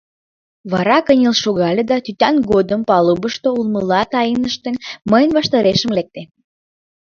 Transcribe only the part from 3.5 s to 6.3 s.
улмыла тайныштын, мыйын ваштарешем лекте.